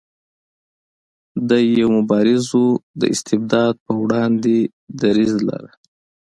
دی 1.47 1.63
یو 1.79 1.89
مبارز 1.97 2.45
و 2.61 2.65
د 2.99 3.01
استبداد 3.13 3.73
په 3.85 3.91
وړاندې 4.01 4.55
دریځ 5.01 5.33
لاره. 5.47 5.69